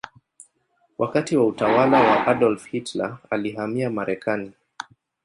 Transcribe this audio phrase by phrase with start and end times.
[0.97, 4.51] Wakati wa utawala wa Adolf Hitler alihamia Marekani.